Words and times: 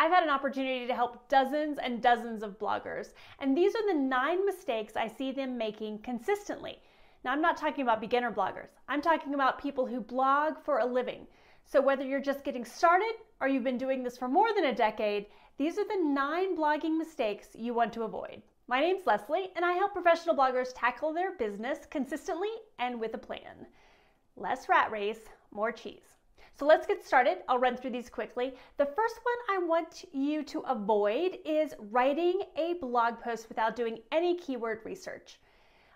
I've 0.00 0.12
had 0.12 0.22
an 0.22 0.30
opportunity 0.30 0.86
to 0.86 0.94
help 0.94 1.28
dozens 1.28 1.76
and 1.76 2.00
dozens 2.00 2.42
of 2.42 2.58
bloggers, 2.58 3.12
and 3.38 3.54
these 3.54 3.74
are 3.74 3.86
the 3.86 4.00
nine 4.00 4.46
mistakes 4.46 4.96
I 4.96 5.06
see 5.06 5.30
them 5.30 5.58
making 5.58 5.98
consistently. 5.98 6.80
Now, 7.22 7.32
I'm 7.32 7.42
not 7.42 7.58
talking 7.58 7.82
about 7.82 8.00
beginner 8.00 8.32
bloggers, 8.32 8.70
I'm 8.88 9.02
talking 9.02 9.34
about 9.34 9.60
people 9.60 9.84
who 9.84 10.00
blog 10.00 10.58
for 10.64 10.78
a 10.78 10.86
living. 10.86 11.26
So, 11.66 11.82
whether 11.82 12.02
you're 12.02 12.18
just 12.18 12.44
getting 12.44 12.64
started 12.64 13.12
or 13.42 13.48
you've 13.48 13.62
been 13.62 13.76
doing 13.76 14.02
this 14.02 14.16
for 14.16 14.26
more 14.26 14.54
than 14.54 14.64
a 14.64 14.74
decade, 14.74 15.26
these 15.58 15.76
are 15.76 15.86
the 15.86 16.02
nine 16.02 16.56
blogging 16.56 16.96
mistakes 16.96 17.48
you 17.54 17.74
want 17.74 17.92
to 17.92 18.04
avoid. 18.04 18.40
My 18.68 18.80
name's 18.80 19.04
Lesli, 19.04 19.48
and 19.54 19.66
I 19.66 19.74
help 19.74 19.92
professional 19.92 20.34
bloggers 20.34 20.72
tackle 20.74 21.12
their 21.12 21.32
business 21.32 21.80
consistently 21.90 22.48
and 22.78 22.98
with 22.98 23.12
a 23.12 23.18
plan. 23.18 23.66
Less 24.34 24.66
rat 24.66 24.90
race, 24.90 25.28
more 25.50 25.72
cheese. 25.72 26.19
So 26.58 26.66
let's 26.66 26.86
get 26.86 27.06
started. 27.06 27.38
I'll 27.48 27.58
run 27.58 27.76
through 27.76 27.90
these 27.90 28.10
quickly. 28.10 28.54
The 28.76 28.86
first 28.86 29.20
one 29.22 29.58
I 29.58 29.66
want 29.66 30.04
you 30.12 30.42
to 30.44 30.60
avoid 30.60 31.38
is 31.44 31.74
writing 31.90 32.42
a 32.56 32.74
blog 32.80 33.20
post 33.20 33.48
without 33.48 33.76
doing 33.76 33.98
any 34.12 34.36
keyword 34.36 34.80
research. 34.84 35.38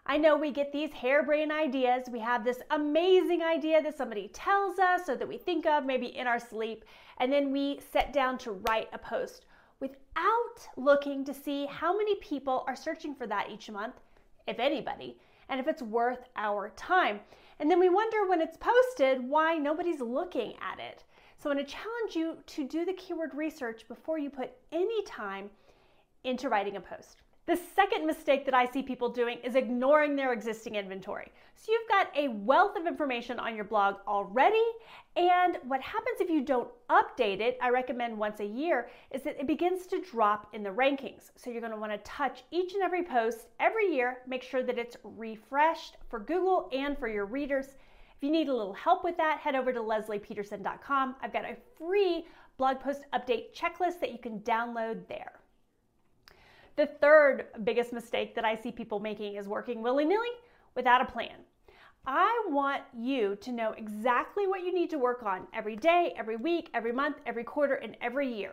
I 0.07 0.19
know 0.19 0.37
we 0.37 0.51
get 0.51 0.71
these 0.71 0.93
harebrained 0.93 1.51
ideas. 1.51 2.11
We 2.11 2.19
have 2.21 2.45
this 2.45 2.61
amazing 2.71 3.43
idea 3.43 3.83
that 3.83 3.97
somebody 3.97 4.29
tells 4.29 4.79
us 4.79 5.09
or 5.09 5.17
that 5.17 5.27
we 5.27 5.39
think 5.39 5.65
of 5.65 5.87
maybe 5.87 6.17
in 6.17 6.27
our 6.27 6.39
sleep, 6.39 6.85
and 7.19 7.33
then 7.33 7.51
we 7.51 7.81
set 7.91 8.13
down 8.13 8.37
to 8.39 8.53
write 8.69 8.89
a 8.93 8.99
post 8.99 9.47
without 9.81 10.69
looking 10.77 11.25
to 11.25 11.33
see 11.33 11.67
how 11.67 11.97
many 11.97 12.17
people 12.17 12.65
are 12.67 12.77
searching 12.77 13.15
for 13.15 13.27
that 13.27 13.49
each 13.51 13.71
month, 13.71 13.95
if 14.47 14.59
anybody, 14.59 15.17
and 15.49 15.59
if 15.59 15.67
it's 15.67 15.83
worth 15.83 16.27
our 16.37 16.71
time. 16.77 17.21
And 17.61 17.71
then 17.71 17.79
we 17.79 17.89
wonder 17.89 18.29
when 18.29 18.41
it's 18.41 18.57
posted 18.57 19.29
why 19.29 19.57
nobody's 19.57 20.01
looking 20.01 20.55
at 20.61 20.79
it. 20.81 21.05
So 21.37 21.51
I'm 21.51 21.57
going 21.57 21.67
to 21.67 21.73
challenge 21.73 22.17
you 22.17 22.39
to 22.47 22.67
do 22.67 22.85
the 22.85 22.93
keyword 22.95 23.35
research 23.35 23.87
before 23.87 24.19
you 24.19 24.31
put 24.31 24.53
any 24.73 25.03
time 25.05 25.51
into 26.25 26.49
writing 26.49 26.77
a 26.77 26.81
post. 26.81 27.23
The 27.47 27.61
second 27.77 28.07
mistake 28.07 28.47
that 28.47 28.55
I 28.55 28.65
see 28.65 28.83
people 28.83 29.11
doing 29.11 29.37
is 29.45 29.55
ignoring 29.55 30.17
their 30.17 30.33
existing 30.33 30.77
inventory. 30.77 31.31
So 31.55 31.73
you've 31.73 31.89
got 31.91 32.09
a 32.17 32.29
wealth 32.29 32.75
of 32.75 32.87
information 32.87 33.39
on 33.39 33.55
your 33.55 33.67
blog 33.67 33.97
already, 34.09 34.65
and 35.15 35.59
what 35.65 35.83
happens 35.83 36.21
if 36.21 36.31
you 36.31 36.41
don't 36.41 36.71
update 36.89 37.41
it, 37.41 37.59
I 37.61 37.69
recommend 37.69 38.17
once 38.17 38.41
a 38.41 38.47
year, 38.47 38.89
is 39.11 39.23
that 39.25 39.39
it 39.39 39.47
begins 39.47 39.87
to 39.89 40.01
drop 40.01 40.55
in 40.55 40.63
the 40.63 40.71
rankings. 40.71 41.33
So 41.37 41.51
you're 41.51 41.61
going 41.61 41.73
to 41.73 41.79
want 41.79 41.93
to 41.93 41.99
touch 41.99 42.45
each 42.51 42.73
and 42.73 42.83
every 42.83 43.03
post 43.03 43.49
every 43.61 43.95
year, 43.95 44.23
make 44.27 44.43
sure 44.43 44.63
that 44.63 44.79
it's 44.79 44.97
refreshed 45.05 45.99
for 46.09 46.21
Google 46.21 46.71
and 46.73 46.97
for 46.99 47.09
your 47.09 47.27
readers. 47.27 47.67
If 48.17 48.23
you 48.23 48.31
need 48.31 48.49
a 48.49 48.55
little 48.55 48.73
help 48.73 49.05
with 49.05 49.19
that, 49.19 49.41
head 49.41 49.55
over 49.55 49.71
to 49.71 49.81
leslipeterson.com. 49.81 51.17
I've 51.21 51.33
got 51.35 51.45
a 51.45 51.57
free 51.77 52.25
blog 52.57 52.81
post 52.81 53.03
update 53.13 53.55
checklist 53.55 54.01
that 54.01 54.13
you 54.13 54.19
can 54.19 54.41
download 54.41 55.07
there. 55.09 55.41
The 56.77 56.87
third 56.87 57.47
biggest 57.63 57.93
mistake 57.93 58.35
that 58.35 58.45
I 58.45 58.57
see 58.57 58.73
people 58.73 58.99
making 58.99 59.37
is 59.37 59.47
working 59.47 59.83
willy 59.83 60.05
nilly 60.05 60.35
without 60.75 61.01
a 61.01 61.13
plan. 61.13 61.37
I 62.07 62.47
want 62.49 62.83
you 62.95 63.37
to 63.37 63.53
know 63.53 63.73
exactly 63.73 64.47
what 64.47 64.63
you 64.63 64.75
need 64.75 64.91
to 64.91 64.99
work 64.99 65.23
on 65.23 65.47
every 65.55 65.77
day, 65.77 66.13
every 66.19 66.37
week, 66.37 66.69
every 66.75 66.93
month, 66.93 67.17
every 67.25 67.45
quarter, 67.45 67.75
and 67.75 67.97
every 68.01 68.31
year. 68.31 68.53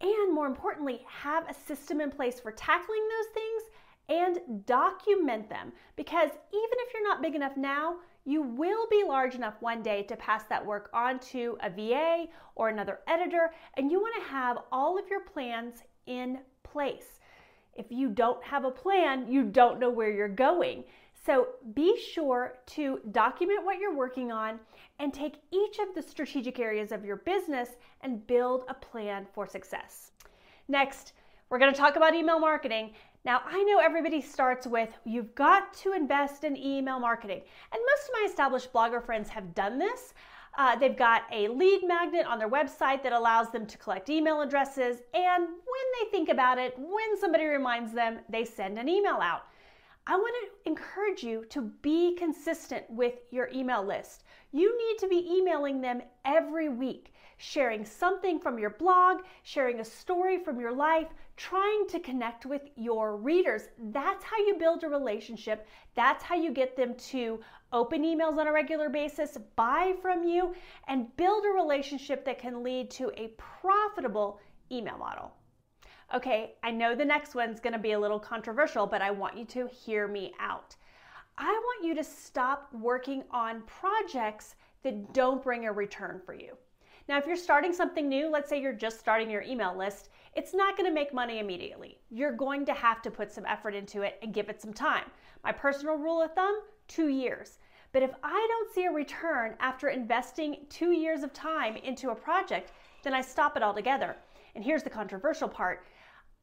And 0.00 0.34
more 0.34 0.46
importantly, 0.46 1.04
have 1.06 1.48
a 1.48 1.54
system 1.54 2.00
in 2.00 2.10
place 2.10 2.40
for 2.40 2.50
tackling 2.50 3.06
those 3.08 3.34
things 3.34 3.62
and 4.08 4.66
document 4.66 5.48
them 5.48 5.72
because 5.94 6.30
even 6.30 6.78
if 6.78 6.92
you're 6.92 7.08
not 7.08 7.22
big 7.22 7.34
enough 7.34 7.56
now, 7.56 7.96
you 8.24 8.42
will 8.42 8.86
be 8.90 9.04
large 9.06 9.34
enough 9.34 9.54
one 9.60 9.82
day 9.82 10.02
to 10.04 10.16
pass 10.16 10.44
that 10.44 10.64
work 10.64 10.90
on 10.92 11.20
to 11.20 11.56
a 11.62 11.70
VA 11.70 12.26
or 12.56 12.68
another 12.68 13.00
editor, 13.06 13.52
and 13.74 13.90
you 13.90 14.00
want 14.00 14.14
to 14.22 14.30
have 14.30 14.58
all 14.72 14.98
of 14.98 15.08
your 15.08 15.20
plans 15.20 15.82
in 16.06 16.40
place. 16.62 17.19
If 17.74 17.86
you 17.90 18.10
don't 18.10 18.42
have 18.44 18.64
a 18.64 18.70
plan, 18.70 19.30
you 19.30 19.44
don't 19.44 19.80
know 19.80 19.90
where 19.90 20.10
you're 20.10 20.28
going. 20.28 20.84
So 21.26 21.48
be 21.74 21.98
sure 21.98 22.58
to 22.68 23.00
document 23.10 23.64
what 23.64 23.78
you're 23.78 23.94
working 23.94 24.32
on 24.32 24.58
and 24.98 25.12
take 25.12 25.36
each 25.50 25.78
of 25.78 25.94
the 25.94 26.02
strategic 26.02 26.58
areas 26.58 26.92
of 26.92 27.04
your 27.04 27.16
business 27.16 27.70
and 28.00 28.26
build 28.26 28.64
a 28.68 28.74
plan 28.74 29.26
for 29.34 29.46
success. 29.46 30.12
Next, 30.68 31.12
we're 31.50 31.58
going 31.58 31.72
to 31.72 31.78
talk 31.78 31.96
about 31.96 32.14
email 32.14 32.38
marketing. 32.38 32.92
Now, 33.24 33.42
I 33.44 33.62
know 33.64 33.80
everybody 33.80 34.22
starts 34.22 34.66
with 34.66 34.88
you've 35.04 35.34
got 35.34 35.74
to 35.74 35.92
invest 35.92 36.44
in 36.44 36.56
email 36.56 36.98
marketing. 36.98 37.42
And 37.72 37.82
most 37.86 38.08
of 38.08 38.14
my 38.14 38.26
established 38.26 38.72
blogger 38.72 39.04
friends 39.04 39.28
have 39.28 39.54
done 39.54 39.78
this. 39.78 40.14
Uh, 40.60 40.76
they've 40.76 40.98
got 40.98 41.22
a 41.32 41.48
lead 41.48 41.80
magnet 41.86 42.26
on 42.26 42.38
their 42.38 42.50
website 42.50 43.02
that 43.02 43.14
allows 43.14 43.50
them 43.50 43.64
to 43.64 43.78
collect 43.78 44.10
email 44.10 44.42
addresses. 44.42 44.98
And 45.14 45.44
when 45.44 45.86
they 45.94 46.10
think 46.10 46.28
about 46.28 46.58
it, 46.58 46.74
when 46.76 47.18
somebody 47.18 47.46
reminds 47.46 47.94
them, 47.94 48.18
they 48.28 48.44
send 48.44 48.78
an 48.78 48.86
email 48.86 49.20
out. 49.22 49.44
I 50.10 50.16
want 50.16 50.34
to 50.42 50.68
encourage 50.68 51.22
you 51.22 51.44
to 51.50 51.70
be 51.82 52.16
consistent 52.16 52.84
with 52.90 53.14
your 53.30 53.48
email 53.54 53.86
list. 53.86 54.24
You 54.50 54.76
need 54.76 54.98
to 54.98 55.06
be 55.06 55.24
emailing 55.36 55.80
them 55.80 56.02
every 56.24 56.68
week, 56.68 57.14
sharing 57.36 57.84
something 57.84 58.40
from 58.40 58.58
your 58.58 58.70
blog, 58.70 59.18
sharing 59.44 59.78
a 59.78 59.84
story 59.84 60.42
from 60.42 60.58
your 60.58 60.72
life, 60.72 61.06
trying 61.36 61.86
to 61.90 62.00
connect 62.00 62.44
with 62.44 62.62
your 62.74 63.18
readers. 63.18 63.68
That's 63.92 64.24
how 64.24 64.38
you 64.38 64.56
build 64.58 64.82
a 64.82 64.88
relationship. 64.88 65.68
That's 65.94 66.24
how 66.24 66.34
you 66.34 66.50
get 66.50 66.76
them 66.76 66.96
to 67.10 67.38
open 67.72 68.02
emails 68.02 68.36
on 68.36 68.48
a 68.48 68.52
regular 68.52 68.88
basis, 68.88 69.38
buy 69.54 69.94
from 70.02 70.24
you, 70.24 70.56
and 70.88 71.16
build 71.16 71.44
a 71.44 71.50
relationship 71.50 72.24
that 72.24 72.40
can 72.40 72.64
lead 72.64 72.90
to 72.90 73.12
a 73.16 73.28
profitable 73.36 74.40
email 74.72 74.98
model. 74.98 75.30
Okay, 76.12 76.54
I 76.64 76.72
know 76.72 76.96
the 76.96 77.04
next 77.04 77.36
one's 77.36 77.60
gonna 77.60 77.78
be 77.78 77.92
a 77.92 77.98
little 77.98 78.18
controversial, 78.18 78.84
but 78.84 79.00
I 79.00 79.12
want 79.12 79.38
you 79.38 79.44
to 79.44 79.68
hear 79.68 80.08
me 80.08 80.34
out. 80.40 80.74
I 81.38 81.52
want 81.52 81.84
you 81.84 81.94
to 81.94 82.02
stop 82.02 82.68
working 82.74 83.22
on 83.30 83.62
projects 83.62 84.56
that 84.82 85.12
don't 85.12 85.40
bring 85.40 85.66
a 85.66 85.72
return 85.72 86.20
for 86.26 86.34
you. 86.34 86.56
Now, 87.08 87.16
if 87.16 87.28
you're 87.28 87.36
starting 87.36 87.72
something 87.72 88.08
new, 88.08 88.28
let's 88.28 88.48
say 88.48 88.60
you're 88.60 88.72
just 88.72 88.98
starting 88.98 89.30
your 89.30 89.42
email 89.42 89.76
list, 89.76 90.08
it's 90.34 90.52
not 90.52 90.76
gonna 90.76 90.90
make 90.90 91.14
money 91.14 91.38
immediately. 91.38 92.00
You're 92.10 92.32
going 92.32 92.66
to 92.66 92.74
have 92.74 93.02
to 93.02 93.10
put 93.10 93.30
some 93.30 93.46
effort 93.46 93.76
into 93.76 94.02
it 94.02 94.18
and 94.20 94.34
give 94.34 94.48
it 94.48 94.60
some 94.60 94.72
time. 94.72 95.04
My 95.44 95.52
personal 95.52 95.94
rule 95.94 96.22
of 96.22 96.34
thumb 96.34 96.60
two 96.88 97.06
years. 97.06 97.58
But 97.92 98.02
if 98.02 98.10
I 98.24 98.46
don't 98.50 98.74
see 98.74 98.86
a 98.86 98.90
return 98.90 99.54
after 99.60 99.90
investing 99.90 100.66
two 100.68 100.90
years 100.90 101.22
of 101.22 101.32
time 101.32 101.76
into 101.76 102.10
a 102.10 102.16
project, 102.16 102.72
then 103.04 103.14
I 103.14 103.20
stop 103.20 103.56
it 103.56 103.62
altogether. 103.62 104.16
And 104.54 104.64
here's 104.64 104.82
the 104.82 104.90
controversial 104.90 105.48
part 105.48 105.86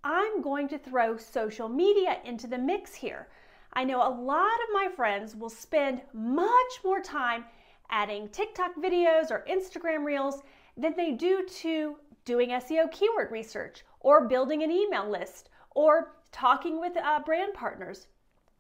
I'm 0.03 0.41
going 0.41 0.67
to 0.69 0.77
throw 0.77 1.17
social 1.17 1.67
media 1.67 2.19
into 2.23 2.47
the 2.47 2.57
mix 2.57 2.93
here. 2.93 3.27
I 3.73 3.83
know 3.83 4.01
a 4.01 4.09
lot 4.09 4.45
of 4.45 4.73
my 4.73 4.87
friends 4.95 5.35
will 5.35 5.49
spend 5.49 6.01
much 6.13 6.79
more 6.83 7.01
time 7.01 7.45
adding 7.89 8.29
TikTok 8.29 8.75
videos 8.75 9.31
or 9.31 9.45
Instagram 9.49 10.05
reels 10.05 10.41
than 10.75 10.95
they 10.95 11.11
do 11.11 11.45
to 11.45 11.97
doing 12.25 12.49
SEO 12.49 12.91
keyword 12.91 13.31
research 13.31 13.83
or 13.99 14.27
building 14.27 14.63
an 14.63 14.71
email 14.71 15.09
list 15.09 15.49
or 15.75 16.15
talking 16.31 16.79
with 16.79 16.97
uh, 16.97 17.19
brand 17.25 17.53
partners. 17.53 18.07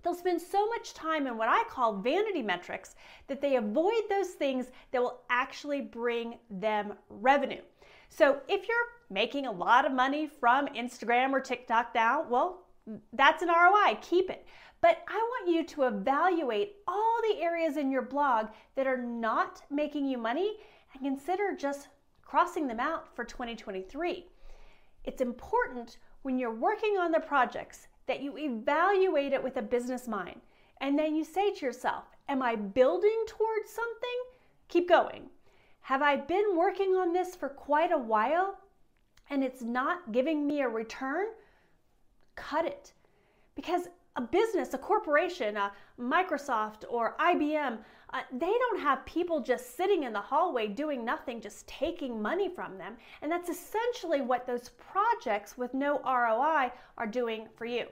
They'll 0.03 0.13
spend 0.13 0.41
so 0.41 0.67
much 0.67 0.93
time 0.93 1.27
in 1.27 1.37
what 1.37 1.49
I 1.49 1.63
call 1.69 1.97
vanity 1.97 2.41
metrics 2.41 2.95
that 3.27 3.41
they 3.41 3.55
avoid 3.55 4.03
those 4.09 4.29
things 4.29 4.67
that 4.91 5.01
will 5.01 5.21
actually 5.29 5.81
bring 5.81 6.37
them 6.49 6.93
revenue. 7.09 7.61
So 8.09 8.41
if 8.47 8.67
you're 8.67 8.87
making 9.09 9.45
a 9.45 9.51
lot 9.51 9.85
of 9.85 9.91
money 9.91 10.27
from 10.27 10.67
Instagram 10.67 11.31
or 11.31 11.39
TikTok 11.39 11.93
now, 11.95 12.25
well, 12.29 12.65
that's 13.13 13.41
an 13.41 13.49
ROI, 13.49 13.97
keep 14.01 14.29
it. 14.29 14.45
But 14.81 14.99
I 15.07 15.15
want 15.15 15.49
you 15.49 15.65
to 15.65 15.83
evaluate 15.83 16.75
all 16.87 17.17
the 17.29 17.41
areas 17.41 17.77
in 17.77 17.91
your 17.91 18.03
blog 18.03 18.47
that 18.75 18.87
are 18.87 19.01
not 19.01 19.61
making 19.71 20.05
you 20.05 20.17
money 20.17 20.57
and 20.93 21.03
consider 21.03 21.55
just 21.57 21.87
crossing 22.21 22.67
them 22.67 22.79
out 22.79 23.15
for 23.15 23.23
2023. 23.23 24.27
It's 25.03 25.21
important 25.21 25.97
when 26.21 26.37
you're 26.37 26.53
working 26.53 26.97
on 26.97 27.11
the 27.11 27.19
projects 27.19 27.87
that 28.05 28.21
you 28.21 28.37
evaluate 28.37 29.33
it 29.33 29.43
with 29.43 29.57
a 29.57 29.61
business 29.61 30.07
mind. 30.07 30.41
And 30.81 30.97
then 30.97 31.15
you 31.15 31.23
say 31.23 31.53
to 31.53 31.65
yourself, 31.65 32.05
Am 32.29 32.41
I 32.41 32.55
building 32.55 33.23
towards 33.25 33.69
something? 33.69 34.19
Keep 34.67 34.89
going. 34.89 35.29
Have 35.81 36.01
I 36.01 36.17
been 36.17 36.57
working 36.57 36.95
on 36.95 37.13
this 37.13 37.35
for 37.35 37.47
quite 37.47 37.91
a 37.91 37.97
while 37.97 38.57
and 39.29 39.43
it's 39.43 39.61
not 39.61 40.11
giving 40.11 40.47
me 40.47 40.61
a 40.61 40.69
return? 40.69 41.27
Cut 42.35 42.65
it. 42.65 42.93
Because 43.55 43.87
a 44.15 44.21
business, 44.21 44.73
a 44.73 44.77
corporation, 44.77 45.57
a 45.57 45.71
Microsoft 45.99 46.83
or 46.89 47.15
IBM, 47.19 47.77
uh, 48.13 48.21
they 48.31 48.45
don't 48.45 48.79
have 48.79 49.05
people 49.05 49.41
just 49.41 49.75
sitting 49.75 50.03
in 50.03 50.13
the 50.13 50.19
hallway 50.21 50.67
doing 50.67 51.03
nothing, 51.03 51.41
just 51.41 51.67
taking 51.67 52.21
money 52.21 52.49
from 52.49 52.77
them. 52.77 52.95
And 53.21 53.31
that's 53.31 53.49
essentially 53.49 54.21
what 54.21 54.47
those 54.47 54.69
projects 54.69 55.57
with 55.57 55.73
no 55.73 55.99
ROI 55.99 56.71
are 56.97 57.07
doing 57.07 57.47
for 57.55 57.65
you. 57.65 57.85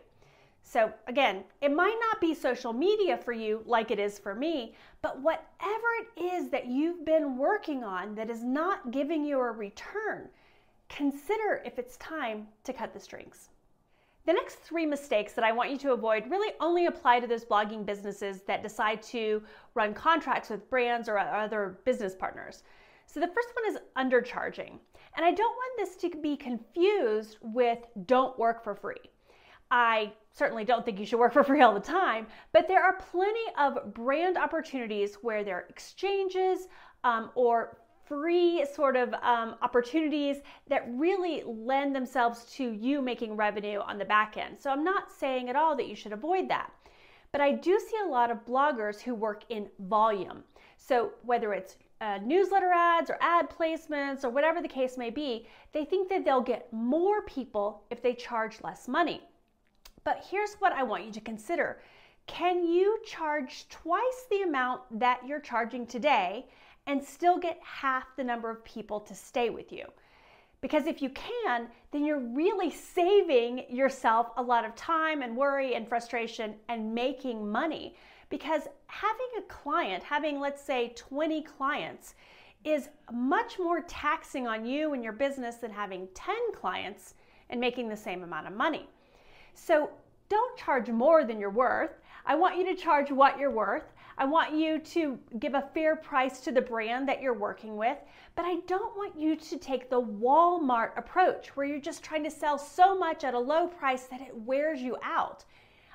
So, 0.64 0.92
again, 1.06 1.44
it 1.62 1.72
might 1.72 1.98
not 2.10 2.20
be 2.20 2.34
social 2.34 2.74
media 2.74 3.18
for 3.18 3.34
you 3.34 3.62
like 3.68 3.92
it 3.92 4.00
is 4.00 4.18
for 4.18 4.34
me, 4.34 4.74
but 5.04 5.22
whatever 5.22 5.88
it 6.00 6.22
is 6.22 6.50
that 6.50 6.66
you've 6.66 7.06
been 7.06 7.38
working 7.38 7.84
on 7.84 8.16
that 8.16 8.32
is 8.32 8.44
not 8.44 8.90
giving 8.90 9.24
you 9.24 9.40
a 9.40 9.52
return, 9.52 10.30
consider 10.90 11.62
if 11.66 11.80
it's 11.80 11.98
time 11.98 12.48
to 12.64 12.74
cut 12.74 12.94
the 12.94 13.00
strings. 13.00 13.50
The 14.26 14.34
next 14.34 14.56
three 14.56 14.86
mistakes 14.88 15.34
that 15.34 15.46
I 15.46 15.52
want 15.52 15.70
you 15.70 15.78
to 15.80 15.94
avoid 15.94 16.30
really 16.32 16.54
only 16.60 16.88
apply 16.88 17.20
to 17.20 17.28
those 17.28 17.46
blogging 17.46 17.86
businesses 17.86 18.42
that 18.44 18.64
decide 18.64 19.04
to 19.04 19.44
run 19.76 19.94
contracts 19.94 20.50
with 20.50 20.70
brands 20.70 21.08
or 21.08 21.20
other 21.20 21.80
business 21.86 22.16
partners. 22.16 22.64
So 23.06 23.20
the 23.20 23.28
first 23.28 23.50
one 23.54 23.72
is 23.72 23.82
undercharging. 23.96 24.80
And 25.16 25.26
I 25.26 25.32
don't 25.32 25.56
want 25.56 25.78
this 25.78 25.96
to 25.98 26.18
be 26.18 26.36
confused 26.36 27.38
with 27.42 27.80
don't 28.08 28.38
work 28.38 28.64
for 28.64 28.76
free. 28.76 28.96
I 29.72 30.12
certainly 30.32 30.66
don't 30.66 30.86
think 30.86 31.00
you 31.00 31.06
should 31.06 31.20
work 31.20 31.34
for 31.34 31.44
free 31.44 31.62
all 31.62 31.74
the 31.74 31.80
time, 31.80 32.28
but 32.52 32.68
there 32.68 32.84
are 32.84 32.98
plenty 33.12 33.46
of 33.58 33.94
brand 33.94 34.38
opportunities 34.38 35.16
where 35.22 35.44
there 35.44 35.58
are 35.58 35.66
exchanges 35.70 36.68
um, 37.04 37.32
or 37.36 37.78
free 38.06 38.66
sort 38.74 38.96
of 38.96 39.14
um, 39.16 39.56
opportunities 39.62 40.38
that 40.68 40.88
really 40.90 41.44
lend 41.46 41.96
themselves 41.96 42.46
to 42.56 42.72
you 42.72 43.02
making 43.02 43.36
revenue 43.36 43.80
on 43.80 43.98
the 43.98 44.06
back 44.06 44.38
end. 44.38 44.60
So 44.60 44.70
I'm 44.70 44.84
not 44.84 45.12
saying 45.12 45.50
at 45.50 45.56
all 45.56 45.76
that 45.76 45.88
you 45.88 45.96
should 45.96 46.14
avoid 46.14 46.50
that. 46.50 46.72
But 47.32 47.42
I 47.42 47.52
do 47.52 47.80
see 47.80 47.98
a 48.06 48.10
lot 48.10 48.32
of 48.32 48.46
bloggers 48.46 49.02
who 49.02 49.14
work 49.14 49.44
in 49.50 49.70
volume. 49.80 50.44
So 50.78 51.12
whether 51.24 51.54
it's 51.54 51.78
uh, 52.02 52.20
newsletter 52.24 52.72
ads 52.72 53.10
or 53.10 53.18
ad 53.22 53.50
placements 53.50 54.24
or 54.24 54.30
whatever 54.30 54.62
the 54.62 54.68
case 54.68 54.98
may 54.98 55.10
be, 55.10 55.48
they 55.74 55.86
think 55.86 56.10
that 56.10 56.24
they'll 56.24 56.42
get 56.42 56.72
more 56.72 57.24
people 57.24 57.84
if 57.90 58.02
they 58.02 58.14
charge 58.14 58.62
less 58.64 58.88
money. 58.88 59.22
But 60.04 60.26
here's 60.30 60.56
what 60.56 60.74
I 60.74 60.84
want 60.84 61.06
you 61.06 61.12
to 61.12 61.22
consider. 61.22 61.82
Can 62.28 62.66
you 62.66 63.00
charge 63.06 63.68
twice 63.70 64.28
the 64.30 64.44
amount 64.44 64.82
that 65.00 65.22
you're 65.28 65.40
charging 65.40 65.86
today 65.86 66.46
and 66.88 67.04
still 67.04 67.38
get 67.38 67.60
half 67.64 68.16
the 68.16 68.24
number 68.24 68.50
of 68.50 68.64
people 68.64 69.00
to 69.00 69.16
stay 69.16 69.50
with 69.50 69.72
you. 69.72 69.86
Because 70.62 70.88
if 70.88 71.02
you 71.02 71.10
can, 71.10 71.68
then 71.92 72.06
you're 72.06 72.20
really 72.20 72.72
saving 72.72 73.66
yourself 73.70 74.30
a 74.38 74.42
lot 74.42 74.66
of 74.66 74.76
time 74.76 75.22
and 75.22 75.36
worry 75.36 75.76
and 75.76 75.88
frustration 75.88 76.56
and 76.70 76.94
making 76.94 77.52
money. 77.52 77.96
Because 78.30 78.64
having 78.88 79.28
a 79.38 79.42
client, 79.44 80.04
having 80.04 80.40
let's 80.40 80.64
say 80.64 80.94
20 80.96 81.44
clients, 81.44 82.16
is 82.64 82.90
much 83.14 83.60
more 83.60 83.82
taxing 83.82 84.48
on 84.48 84.66
you 84.66 84.94
and 84.94 85.04
your 85.04 85.14
business 85.14 85.58
than 85.58 85.70
having 85.70 86.08
10 86.16 86.36
clients 86.56 87.14
and 87.52 87.62
making 87.62 87.88
the 87.88 87.96
same 87.96 88.24
amount 88.24 88.48
of 88.48 88.54
money. 88.54 88.90
So 89.54 89.92
don't 90.30 90.58
charge 90.58 90.90
more 90.90 91.24
than 91.24 91.40
you're 91.40 91.50
worth. 91.50 91.92
I 92.26 92.36
want 92.36 92.58
you 92.58 92.66
to 92.66 92.82
charge 92.82 93.12
what 93.12 93.38
you're 93.38 93.52
worth. 93.52 93.94
I 94.18 94.26
want 94.26 94.54
you 94.54 94.80
to 94.80 95.20
give 95.40 95.56
a 95.56 95.70
fair 95.74 95.96
price 95.96 96.40
to 96.42 96.52
the 96.52 96.62
brand 96.62 97.08
that 97.10 97.22
you're 97.22 97.34
working 97.34 97.76
with, 97.76 97.98
but 98.36 98.46
I 98.46 98.62
don't 98.66 98.96
want 98.96 99.20
you 99.20 99.36
to 99.36 99.58
take 99.58 99.90
the 99.90 100.02
Walmart 100.02 100.98
approach 100.98 101.50
where 101.56 101.66
you're 101.66 101.80
just 101.80 102.04
trying 102.04 102.24
to 102.24 102.32
sell 102.32 102.58
so 102.58 102.98
much 102.98 103.24
at 103.26 103.34
a 103.34 103.40
low 103.40 103.68
price 103.68 104.04
that 104.04 104.22
it 104.22 104.34
wears 104.34 104.82
you 104.82 104.96
out. 105.04 105.44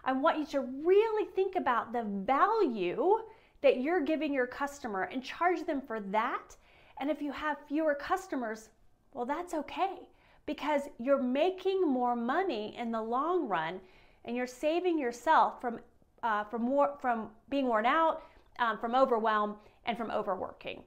I 0.05 0.13
want 0.13 0.39
you 0.39 0.47
to 0.47 0.61
really 0.61 1.29
think 1.35 1.57
about 1.57 1.93
the 1.93 2.03
value 2.03 3.21
that 3.63 3.81
you're 3.81 4.01
giving 4.01 4.33
your 4.33 4.47
customer 4.47 5.05
and 5.05 5.23
charge 5.23 5.65
them 5.67 5.81
for 5.81 6.01
that. 6.01 6.57
And 6.99 7.11
if 7.11 7.23
you 7.23 7.33
have 7.33 7.57
fewer 7.69 7.95
customers, 7.95 8.69
well, 9.13 9.27
that's 9.27 9.55
okay 9.55 10.01
because 10.47 10.83
you're 10.99 11.23
making 11.23 11.87
more 11.87 12.17
money 12.17 12.75
in 12.77 12.91
the 12.91 13.01
long 13.01 13.49
run 13.49 13.81
and 14.25 14.37
you're 14.37 14.47
saving 14.47 14.99
yourself 14.99 15.61
from 15.61 15.81
uh, 16.23 16.45
from, 16.45 16.67
war- 16.69 16.97
from 17.01 17.29
being 17.49 17.67
worn 17.67 17.87
out, 17.87 18.23
um, 18.59 18.79
from 18.79 18.95
overwhelm, 18.95 19.57
and 19.87 19.97
from 19.97 20.11
overworking. 20.11 20.83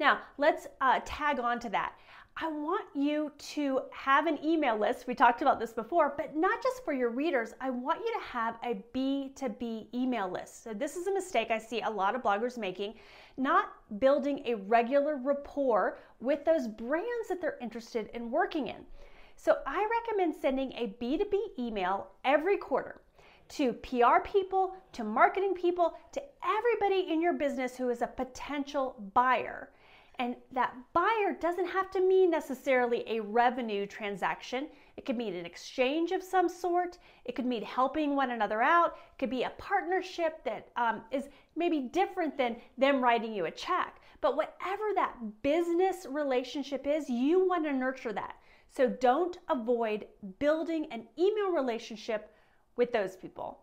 Now, 0.00 0.20
let's 0.38 0.66
uh, 0.80 1.00
tag 1.04 1.38
on 1.38 1.60
to 1.60 1.68
that. 1.70 1.92
I 2.34 2.48
want 2.48 2.86
you 2.94 3.30
to 3.36 3.82
have 3.92 4.26
an 4.26 4.42
email 4.42 4.78
list. 4.78 5.06
We 5.06 5.14
talked 5.14 5.42
about 5.42 5.60
this 5.60 5.74
before, 5.74 6.14
but 6.16 6.34
not 6.34 6.62
just 6.62 6.82
for 6.82 6.94
your 6.94 7.10
readers. 7.10 7.52
I 7.60 7.68
want 7.68 8.00
you 8.00 8.10
to 8.14 8.26
have 8.26 8.56
a 8.64 8.82
B2B 8.94 9.88
email 9.94 10.30
list. 10.30 10.64
So, 10.64 10.72
this 10.72 10.96
is 10.96 11.06
a 11.08 11.12
mistake 11.12 11.50
I 11.50 11.58
see 11.58 11.82
a 11.82 11.90
lot 11.90 12.14
of 12.14 12.22
bloggers 12.22 12.56
making, 12.56 12.94
not 13.36 13.72
building 14.00 14.42
a 14.46 14.54
regular 14.54 15.16
rapport 15.16 15.98
with 16.20 16.42
those 16.46 16.66
brands 16.66 17.28
that 17.28 17.42
they're 17.42 17.58
interested 17.60 18.08
in 18.14 18.30
working 18.30 18.68
in. 18.68 18.86
So, 19.44 19.56
I 19.66 19.88
recommend 20.00 20.36
sending 20.40 20.72
a 20.74 20.94
B2B 21.00 21.58
email 21.58 22.12
every 22.24 22.56
quarter 22.56 23.00
to 23.48 23.72
PR 23.72 24.20
people, 24.24 24.72
to 24.92 25.02
marketing 25.02 25.54
people, 25.54 25.94
to 26.12 26.22
everybody 26.44 27.12
in 27.12 27.20
your 27.20 27.32
business 27.32 27.76
who 27.76 27.90
is 27.90 28.02
a 28.02 28.06
potential 28.06 28.94
buyer. 29.14 29.70
And 30.20 30.36
that 30.52 30.76
buyer 30.92 31.36
doesn't 31.40 31.66
have 31.66 31.90
to 31.90 32.00
mean 32.00 32.30
necessarily 32.30 33.02
a 33.08 33.18
revenue 33.18 33.84
transaction. 33.84 34.68
It 34.96 35.04
could 35.04 35.16
mean 35.16 35.34
an 35.34 35.44
exchange 35.44 36.12
of 36.12 36.22
some 36.22 36.48
sort. 36.48 36.98
It 37.24 37.34
could 37.34 37.46
mean 37.46 37.64
helping 37.64 38.14
one 38.14 38.30
another 38.30 38.62
out. 38.62 38.96
It 39.14 39.18
could 39.18 39.30
be 39.30 39.42
a 39.42 39.50
partnership 39.58 40.44
that 40.44 40.68
um, 40.76 41.02
is 41.10 41.28
maybe 41.56 41.80
different 41.80 42.38
than 42.38 42.58
them 42.78 43.02
writing 43.02 43.32
you 43.34 43.46
a 43.46 43.50
check. 43.50 43.96
But 44.20 44.36
whatever 44.36 44.84
that 44.94 45.16
business 45.42 46.06
relationship 46.08 46.86
is, 46.86 47.10
you 47.10 47.48
want 47.48 47.64
to 47.64 47.72
nurture 47.72 48.12
that. 48.12 48.36
So 48.74 48.88
don't 48.88 49.38
avoid 49.50 50.06
building 50.38 50.86
an 50.90 51.04
email 51.18 51.50
relationship 51.52 52.34
with 52.76 52.90
those 52.90 53.16
people. 53.16 53.58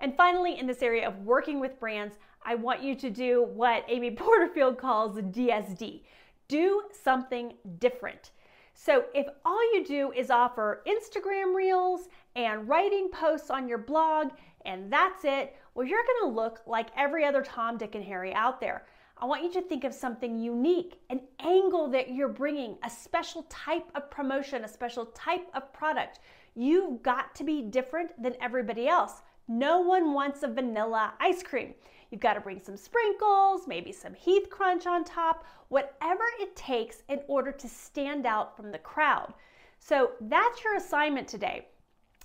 And 0.00 0.16
finally, 0.16 0.58
in 0.58 0.66
this 0.66 0.82
area 0.82 1.06
of 1.06 1.18
working 1.18 1.60
with 1.60 1.78
brands, 1.78 2.16
I 2.42 2.54
want 2.54 2.82
you 2.82 2.94
to 2.94 3.10
do 3.10 3.44
what 3.54 3.84
Amy 3.88 4.10
Porterfield 4.16 4.78
calls 4.78 5.18
DSD 5.18 6.02
do 6.48 6.82
something 7.02 7.54
different. 7.80 8.30
So, 8.72 9.06
if 9.14 9.26
all 9.44 9.74
you 9.74 9.84
do 9.84 10.12
is 10.12 10.30
offer 10.30 10.84
Instagram 10.86 11.54
reels 11.54 12.08
and 12.36 12.68
writing 12.68 13.08
posts 13.08 13.50
on 13.50 13.68
your 13.68 13.78
blog, 13.78 14.28
and 14.64 14.92
that's 14.92 15.24
it, 15.24 15.56
well, 15.74 15.86
you're 15.86 16.04
gonna 16.20 16.34
look 16.34 16.60
like 16.66 16.88
every 16.96 17.24
other 17.24 17.42
Tom, 17.42 17.78
Dick, 17.78 17.94
and 17.94 18.04
Harry 18.04 18.34
out 18.34 18.60
there. 18.60 18.86
I 19.18 19.24
want 19.24 19.42
you 19.42 19.52
to 19.54 19.62
think 19.62 19.84
of 19.84 19.94
something 19.94 20.38
unique, 20.38 21.00
an 21.08 21.20
angle 21.40 21.88
that 21.88 22.10
you're 22.10 22.28
bringing, 22.28 22.76
a 22.84 22.90
special 22.90 23.44
type 23.44 23.86
of 23.94 24.10
promotion, 24.10 24.62
a 24.62 24.68
special 24.68 25.06
type 25.06 25.48
of 25.54 25.72
product. 25.72 26.18
You've 26.54 27.02
got 27.02 27.34
to 27.36 27.44
be 27.44 27.62
different 27.62 28.22
than 28.22 28.34
everybody 28.42 28.88
else. 28.88 29.22
No 29.48 29.80
one 29.80 30.12
wants 30.12 30.42
a 30.42 30.48
vanilla 30.48 31.14
ice 31.18 31.42
cream. 31.42 31.72
You've 32.10 32.20
got 32.20 32.34
to 32.34 32.40
bring 32.40 32.60
some 32.60 32.76
sprinkles, 32.76 33.66
maybe 33.66 33.90
some 33.90 34.12
Heath 34.12 34.50
Crunch 34.50 34.86
on 34.86 35.02
top, 35.02 35.46
whatever 35.68 36.24
it 36.38 36.54
takes 36.54 37.02
in 37.08 37.20
order 37.26 37.52
to 37.52 37.68
stand 37.68 38.26
out 38.26 38.54
from 38.54 38.70
the 38.70 38.78
crowd. 38.78 39.32
So 39.78 40.10
that's 40.20 40.62
your 40.62 40.76
assignment 40.76 41.26
today. 41.26 41.68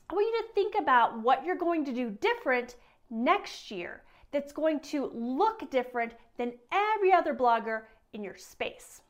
I 0.10 0.14
want 0.14 0.28
you 0.28 0.42
to 0.42 0.54
think 0.54 0.76
about 0.78 1.22
what 1.22 1.46
you're 1.46 1.56
going 1.56 1.86
to 1.86 1.94
do 1.94 2.10
different 2.20 2.76
next 3.10 3.72
year 3.72 4.04
that's 4.32 4.54
going 4.54 4.80
to 4.80 5.12
look 5.14 5.70
different 5.70 6.14
than 6.38 6.54
every 6.72 7.12
other 7.12 7.34
blogger 7.34 7.84
in 8.14 8.24
your 8.24 8.38
space. 8.38 9.02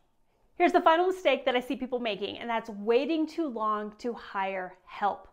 Here's 0.56 0.74
the 0.74 0.82
final 0.82 1.08
mistake 1.08 1.46
that 1.46 1.56
I 1.56 1.60
see 1.60 1.76
people 1.76 2.00
making, 2.00 2.38
and 2.38 2.50
that's 2.50 2.70
waiting 2.70 3.26
too 3.26 3.48
long 3.48 3.94
to 4.00 4.14
hire 4.14 4.76
help. 4.86 5.28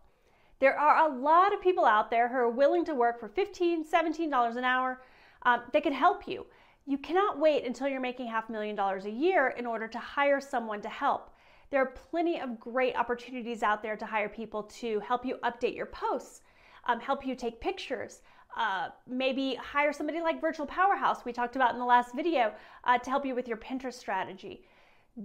There 0.61 0.79
are 0.79 1.09
a 1.09 1.15
lot 1.15 1.55
of 1.55 1.61
people 1.61 1.85
out 1.85 2.11
there 2.11 2.29
who 2.29 2.37
are 2.37 2.51
willing 2.51 2.85
to 2.87 2.95
work 2.95 3.21
for 3.21 3.29
$15, 3.29 3.89
$17 3.89 4.57
an 4.57 4.65
hour 4.65 5.03
um, 5.43 5.63
that 5.73 5.83
can 5.83 5.93
help 5.93 6.27
you. 6.27 6.47
You 6.87 6.99
cannot 6.99 7.39
wait 7.39 7.65
until 7.65 7.87
you're 7.89 8.01
making 8.01 8.29
half 8.29 8.49
a 8.49 8.53
million 8.53 8.75
dollars 8.75 9.05
a 9.05 9.11
year 9.11 9.49
in 9.59 9.67
order 9.67 9.87
to 9.87 9.99
hire 9.99 10.41
someone 10.41 10.81
to 10.81 10.89
help. 10.89 11.31
There 11.71 11.83
are 11.83 11.95
plenty 12.11 12.41
of 12.41 12.59
great 12.59 12.97
opportunities 12.97 13.63
out 13.63 13.83
there 13.83 13.97
to 13.97 14.07
hire 14.07 14.29
people 14.29 14.63
to 14.63 14.99
help 15.01 15.25
you 15.25 15.37
update 15.45 15.77
your 15.77 15.87
posts, 15.87 16.41
um, 16.87 16.99
help 16.99 17.27
you 17.27 17.35
take 17.35 17.61
pictures, 17.61 18.23
uh, 18.57 18.89
maybe 19.07 19.55
hire 19.55 19.93
somebody 19.93 20.21
like 20.21 20.41
Virtual 20.41 20.67
Powerhouse, 20.67 21.25
we 21.25 21.33
talked 21.33 21.57
about 21.57 21.73
in 21.73 21.79
the 21.79 21.85
last 21.85 22.15
video, 22.15 22.53
uh, 22.85 22.99
to 22.99 23.11
help 23.11 23.25
you 23.25 23.35
with 23.35 23.49
your 23.49 23.57
Pinterest 23.57 23.95
strategy. 23.95 24.65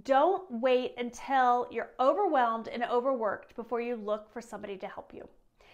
Don't 0.02 0.44
wait 0.50 0.94
until 0.98 1.68
you're 1.70 1.90
overwhelmed 2.00 2.68
and 2.68 2.84
overworked 2.84 3.54
before 3.54 3.80
you 3.80 3.96
look 3.96 4.32
for 4.32 4.40
somebody 4.40 4.76
to 4.76 4.88
help 4.88 5.14
you. 5.14 5.28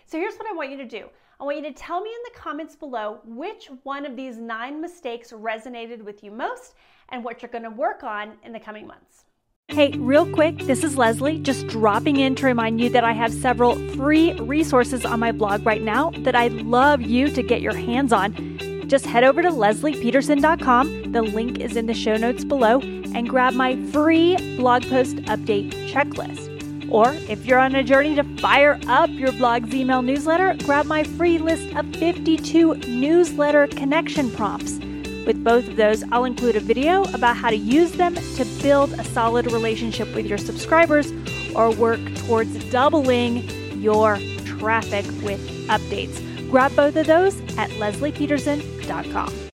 So 0.06 0.18
here's 0.18 0.36
what 0.36 0.48
I 0.50 0.54
want 0.54 0.70
you 0.70 0.76
to 0.76 0.84
do. 0.84 1.08
I 1.40 1.44
want 1.44 1.56
you 1.56 1.62
to 1.62 1.72
tell 1.72 2.02
me 2.02 2.10
in 2.10 2.32
the 2.32 2.38
comments 2.38 2.76
below 2.76 3.20
which 3.24 3.70
one 3.84 4.04
of 4.04 4.16
these 4.16 4.36
nine 4.36 4.80
mistakes 4.80 5.32
resonated 5.32 6.02
with 6.02 6.22
you 6.22 6.30
most 6.30 6.74
and 7.08 7.24
what 7.24 7.40
you're 7.40 7.50
going 7.50 7.64
to 7.64 7.70
work 7.70 8.02
on 8.02 8.32
in 8.44 8.52
the 8.52 8.60
coming 8.60 8.86
months. 8.86 9.24
Hey, 9.70 9.92
real 9.98 10.26
quick, 10.26 10.58
this 10.58 10.82
is 10.82 10.96
Lesli, 10.96 11.40
just 11.40 11.68
dropping 11.68 12.16
in 12.16 12.34
to 12.34 12.46
remind 12.46 12.80
you 12.80 12.90
that 12.90 13.04
I 13.04 13.12
have 13.12 13.32
several 13.32 13.76
free 13.90 14.32
resources 14.32 15.04
on 15.04 15.20
my 15.20 15.30
blog 15.30 15.64
right 15.64 15.80
now 15.80 16.10
that 16.18 16.34
I'd 16.34 16.54
love 16.62 17.02
you 17.02 17.30
to 17.30 17.40
get 17.40 17.60
your 17.60 17.76
hands 17.76 18.12
on. 18.12 18.34
Just 18.88 19.06
head 19.06 19.22
over 19.22 19.42
to 19.42 19.48
leslipeterson.com. 19.48 21.12
The 21.12 21.22
link 21.22 21.60
is 21.60 21.76
in 21.76 21.86
the 21.86 21.94
show 21.94 22.16
notes 22.16 22.42
below 22.44 22.80
and 22.80 23.28
grab 23.28 23.54
my 23.54 23.80
free 23.92 24.36
blog 24.56 24.82
post 24.88 25.18
update 25.18 25.70
checklist. 25.88 26.48
Or 26.90 27.12
if 27.28 27.46
you're 27.46 27.60
on 27.60 27.76
a 27.76 27.84
journey 27.84 28.16
to 28.16 28.24
fire 28.38 28.80
up 28.88 29.08
your 29.10 29.30
blog's 29.30 29.72
email 29.72 30.02
newsletter, 30.02 30.56
grab 30.64 30.86
my 30.86 31.04
free 31.04 31.38
list 31.38 31.72
of 31.76 31.86
52 31.94 32.74
newsletter 32.88 33.68
connection 33.68 34.32
prompts 34.32 34.80
With 35.30 35.44
both 35.44 35.68
of 35.68 35.76
those, 35.76 36.02
I'll 36.10 36.24
include 36.24 36.56
a 36.56 36.60
video 36.60 37.04
about 37.14 37.36
how 37.36 37.50
to 37.50 37.56
use 37.56 37.92
them 37.92 38.16
to 38.16 38.44
build 38.60 38.92
a 38.94 39.04
solid 39.04 39.52
relationship 39.52 40.12
with 40.12 40.26
your 40.26 40.38
subscribers 40.38 41.12
or 41.54 41.70
work 41.70 42.00
towards 42.26 42.52
doubling 42.72 43.48
your 43.80 44.18
traffic 44.44 45.04
with 45.22 45.38
updates. 45.68 46.18
Grab 46.50 46.74
both 46.74 46.96
of 46.96 47.06
those 47.06 47.38
at 47.56 47.70
leslipeterson.com. 47.78 49.40